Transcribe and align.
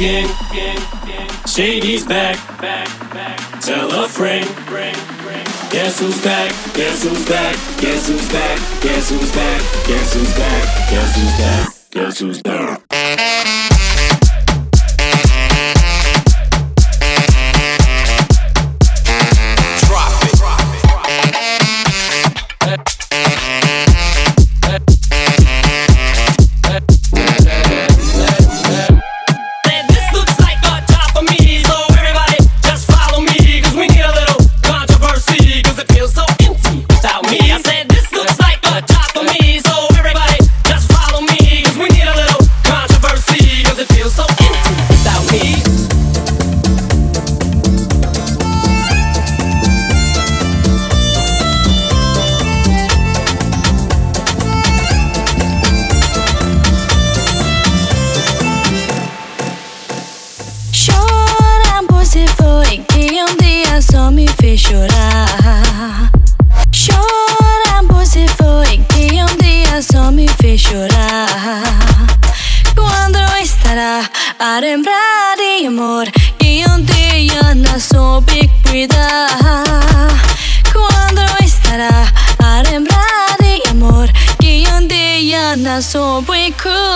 again. 0.00 0.28
Shady's 1.46 2.06
back. 2.06 2.36
Tell 3.60 3.92
a 3.92 4.08
friend. 4.08 4.46
Guess 5.70 6.00
who's 6.00 6.22
back? 6.24 6.50
Guess 6.74 7.04
who's 7.04 7.28
back? 7.28 7.54
Guess 7.80 8.08
who's 8.08 8.28
back? 8.32 8.58
Guess 8.82 9.10
who's 9.10 9.32
back? 9.32 9.60
Guess 9.86 10.14
who's 10.14 10.34
back? 10.34 10.90
Guess 10.90 11.16
who's 11.16 11.38
back? 11.38 11.90
Guess 11.90 12.18
who's 12.18 12.42
back? 12.42 13.59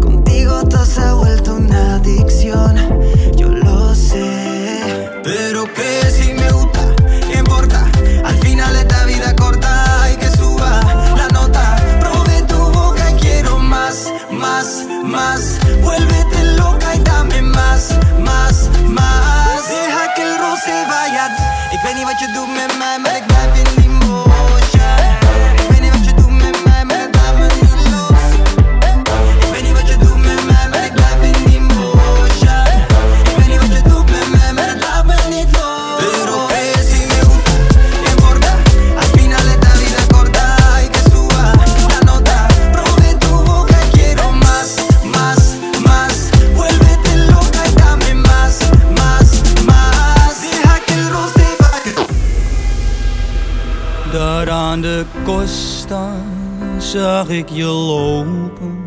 contigo 0.00 0.62
todo 0.68 0.84
se 0.84 1.00
ha 1.00 1.14
vuelto 1.14 1.54
una 1.54 1.96
adicción. 1.96 2.76
De 54.90 55.04
costa 55.24 56.12
zag 56.78 57.28
ik 57.28 57.48
je 57.48 57.64
lopen. 57.64 58.78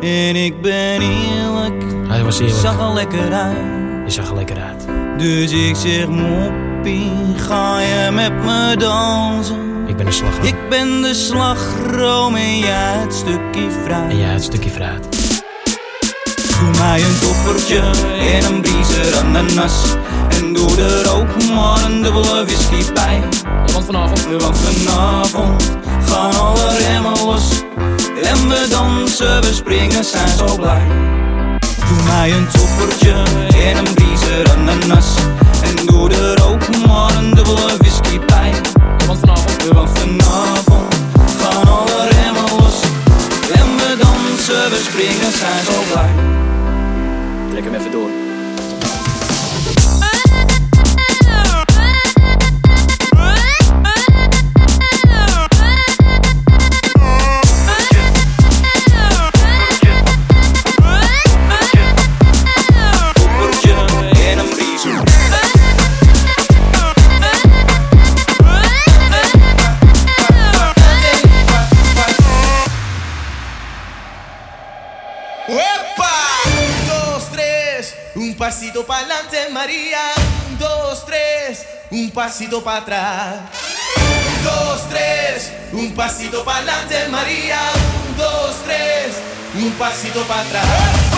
En 0.00 0.36
ik 0.36 0.60
ben 0.62 1.00
eerlijk, 1.00 1.84
Hij 2.08 2.24
was 2.24 2.38
eerlijk. 2.38 2.58
zag 2.58 2.80
er 2.80 2.92
lekker 2.92 3.32
uit. 3.32 3.56
Je 4.04 4.10
zag 4.10 4.28
er 4.28 4.34
lekker 4.34 4.56
uit. 4.56 4.86
Dus 5.18 5.52
ik 5.52 5.76
zeg 5.76 6.06
moppie, 6.08 7.12
ga 7.36 7.80
je 7.80 8.10
met 8.12 8.32
me 8.44 8.74
dansen? 8.78 9.84
Ik 9.86 9.96
ben 9.96 10.06
een 10.06 10.12
slagroom. 10.12 10.44
Ik 10.46 10.68
ben 10.68 11.02
de 11.02 11.14
slagroom 11.14 12.34
en 12.34 12.58
jij 12.58 12.94
het 12.98 13.14
stukje 13.14 13.70
fruit. 13.84 14.10
En 14.10 14.16
jij 14.18 14.32
het 14.32 14.42
stukje 14.42 14.70
fruit. 14.70 15.02
Doe 16.60 16.70
mij 16.78 17.02
een 17.02 17.18
toppertje 17.20 17.80
en 18.18 18.54
een 18.54 18.60
briezer 18.60 19.16
ananas. 19.24 19.94
En 20.28 20.52
doe 20.52 20.80
er 20.80 21.12
ook 21.12 21.54
maar 21.54 21.84
een 21.84 22.02
dubbele 22.02 22.44
whisky 22.44 22.92
bij. 22.92 23.22
Want 23.74 23.86
vanavond. 23.86 24.42
Want 24.42 24.58
vanavond 24.58 25.70
gaan 26.06 26.34
alle 26.34 26.76
remmen 26.78 27.24
los. 27.24 27.62
En 28.22 28.48
we 28.48 28.66
dansen, 28.70 29.40
we 29.40 29.52
springen, 29.54 30.04
zijn 30.04 30.28
zo 30.28 30.56
blij. 30.56 30.86
Doe 31.88 32.02
mij 32.04 32.32
een 32.32 32.48
toppertje 32.48 33.12
en 33.48 33.76
een 33.76 33.94
briezer 33.94 34.50
ananas. 34.56 35.14
En 35.62 35.86
doe 35.86 36.10
er 36.10 36.46
ook 36.46 36.86
maar 36.86 37.16
een 37.16 37.34
dubbele 37.34 37.76
whisky 37.78 38.18
bij. 38.18 38.52
Want 39.06 39.18
vanavond. 39.18 39.64
Want 39.72 39.98
vanavond 39.98 40.94
gaan 41.40 41.68
alle 41.68 42.08
remmen 42.08 42.56
los. 42.58 42.80
En 43.52 43.76
we 43.76 43.96
dansen, 43.98 44.70
we 44.70 44.82
springen, 44.90 45.32
zijn 45.32 45.64
zo 45.64 45.92
blij. 45.92 46.10
Trek 47.50 47.64
hem 47.64 47.74
even 47.74 47.90
door. 47.90 48.23
Pasito 78.44 78.84
para 78.84 78.98
adelante, 79.06 79.48
María. 79.52 80.00
Un, 80.50 80.58
dos, 80.58 81.06
tres, 81.06 81.64
un 81.90 82.10
pasito 82.10 82.62
para 82.62 82.76
atrás. 82.80 83.40
Un, 83.96 84.44
dos, 84.44 84.88
tres, 84.90 85.50
un 85.72 85.94
pasito 85.94 86.44
para 86.44 86.58
adelante, 86.58 87.08
María. 87.08 87.58
Un, 88.06 88.16
dos, 88.18 88.56
tres, 88.66 89.14
un 89.54 89.72
pasito 89.78 90.22
para 90.24 90.42
atrás. 90.42 91.13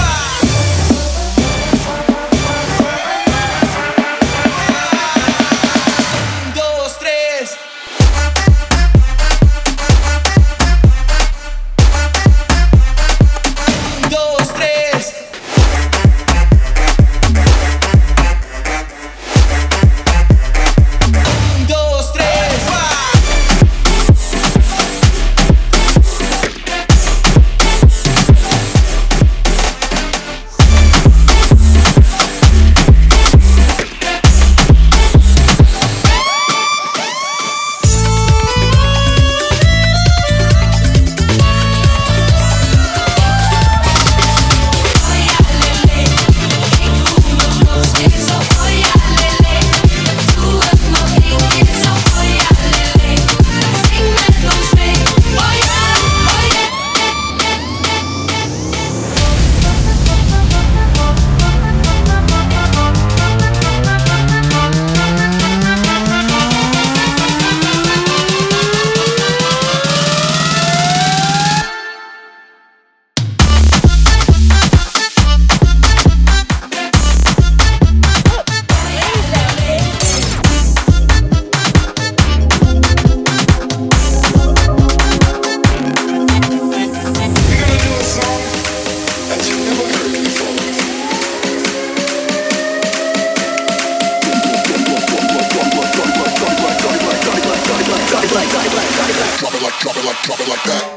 drop 100.25 100.41
it 100.41 100.49
like 100.49 100.65
that. 100.65 100.96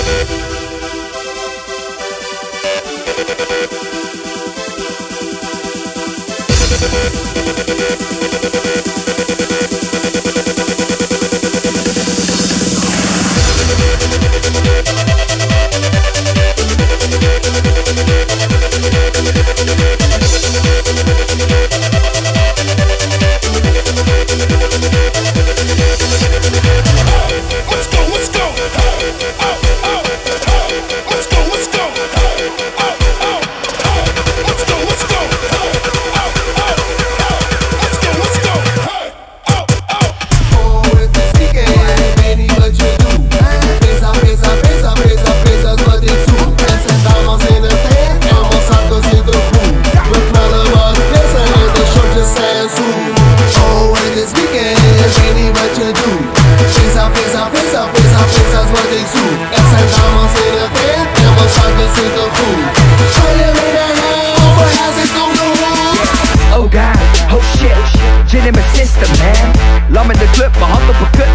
Thank 0.00 0.38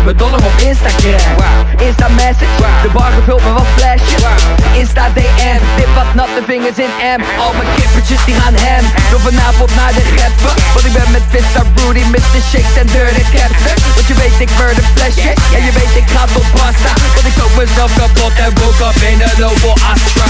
een 0.04 0.16
mijn 0.16 0.18
dollar 0.18 0.46
op 0.52 0.58
Instagram. 0.70 1.36
Insta 1.88 2.08
message, 2.08 2.56
de 2.84 2.90
bar 2.94 3.12
gevuld 3.20 3.44
met 3.44 3.54
wat 3.54 3.70
flashes 3.76 4.24
Insta 4.80 5.06
DM, 5.16 5.62
dip 5.78 5.92
wat 5.96 6.14
natte 6.14 6.42
vingers 6.48 6.78
in 6.86 6.94
M. 7.18 7.22
Al 7.44 7.54
mijn 7.54 7.70
kippertjes 7.76 8.22
die 8.26 8.36
gaan 8.42 8.56
hem. 8.56 8.84
Door 9.12 9.20
vanavond 9.20 9.76
naar 9.76 9.94
de 9.94 10.04
reppen. 10.18 10.54
Want 10.74 10.86
ik 10.86 10.94
ben 10.94 11.12
met 11.12 11.26
Vista 11.30 11.62
Broody, 11.74 12.04
Mr. 12.14 12.42
Shakes 12.50 12.76
en 12.82 12.88
Dirty 12.96 13.26
Captain 13.36 13.78
Want 13.96 14.08
je 14.08 14.16
weet 14.24 14.40
ik 14.46 14.50
murder 14.60 14.86
flesjes, 14.96 15.38
ja 15.54 15.60
je 15.68 15.72
weet 15.80 15.96
ik 16.02 16.08
ga 16.16 16.24
tot 16.34 16.48
pasta. 16.58 16.92
Want 17.16 17.26
ik 17.30 17.36
zoek 17.40 17.54
mezelf 17.60 17.92
kapot 18.00 18.34
en 18.46 18.52
woke 18.60 18.84
up 18.90 19.02
in 19.12 19.20
een 19.28 19.46
Opel 19.50 19.76
Astra 19.92 20.28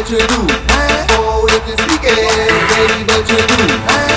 ik 0.00 0.06
weet 0.06 0.18
niet 0.18 0.28
wat 0.28 0.28
je 0.28 0.36
doet. 0.36 1.18
Oh, 1.18 1.44
het 1.44 1.78
is 1.78 1.84
weekend, 1.84 2.18
ik 2.18 2.76
weet 2.76 2.98
niet 2.98 3.16
wat 3.16 3.28
je 3.28 3.44
doet. 3.46 4.09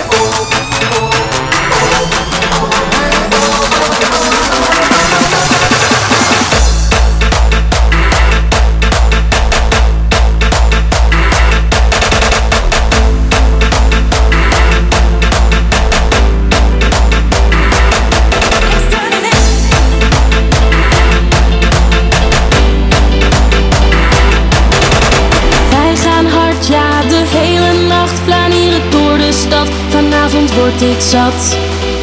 Stad. 29.47 29.67
Vanavond 29.89 30.53
word 30.53 30.81
ik 30.81 31.01
zat. 31.01 31.57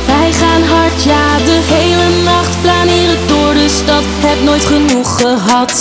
Wij 0.06 0.32
gaan 0.32 0.62
hard, 0.62 1.02
ja, 1.02 1.24
de 1.44 1.58
hele 1.72 2.22
nacht 2.24 2.54
flanieren 2.62 3.18
door 3.26 3.54
de 3.54 3.68
stad. 3.68 4.04
Heb 4.26 4.42
nooit 4.44 4.64
genoeg 4.64 5.20
gehad. 5.20 5.72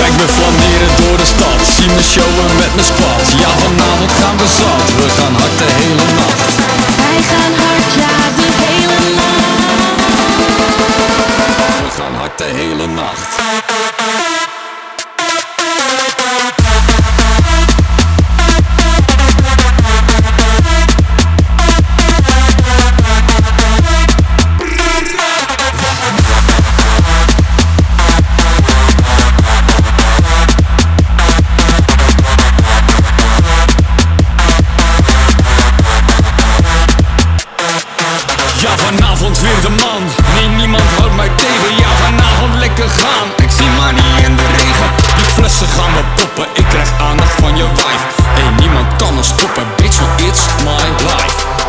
Kijk 0.00 0.14
me 0.20 0.26
flaneren 0.36 0.92
door 1.00 1.16
de 1.16 1.26
stad, 1.34 1.60
zie 1.76 1.88
me 1.94 2.02
showen 2.02 2.56
met 2.60 2.74
mijn 2.74 2.86
squad. 2.86 3.24
Ja, 3.42 3.50
vanavond 3.64 4.12
gaan 4.20 4.36
we 4.36 4.48
zat, 4.60 4.88
we 4.96 5.08
gaan 5.18 5.34
hard 5.40 5.58
de 5.58 5.68
hele 5.78 6.06
nacht. 6.20 6.48
Wij 7.00 7.22
gaan 7.30 7.54
hard, 7.62 7.90
ja, 8.02 8.19
Vanavond 38.90 39.40
weer 39.40 39.60
de 39.60 39.68
man, 39.68 40.02
nee 40.34 40.48
niemand 40.48 40.82
houdt 40.98 41.16
mij 41.16 41.28
tegen. 41.36 41.76
Ja 41.78 41.88
vanavond 42.04 42.54
lekker 42.54 42.88
gaan, 42.88 43.28
ik 43.36 43.50
zie 43.50 43.70
maar 43.78 43.92
niet 43.92 44.24
in 44.26 44.36
de 44.36 44.46
regen. 44.46 44.90
Die 45.16 45.24
flessen 45.24 45.66
gaan 45.66 45.92
we 45.94 46.02
poppen, 46.14 46.46
ik 46.54 46.64
krijg 46.68 46.88
aandacht 47.00 47.32
van 47.40 47.56
je 47.56 47.64
wijf 47.64 48.02
Hey 48.24 48.50
niemand 48.58 48.96
kan 48.96 49.16
ons 49.16 49.28
stoppen, 49.28 49.66
bitch 49.76 49.98
want 50.00 50.20
it's 50.20 50.46
my 50.64 50.88
life? 51.06 51.59